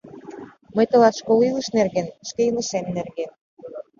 Мый 0.75 0.85
тылат— 0.91 1.15
школ 1.19 1.39
илыш 1.49 1.67
нерген, 1.77 2.07
шке 2.27 2.41
илышем 2.49 2.85
нерген. 2.97 3.31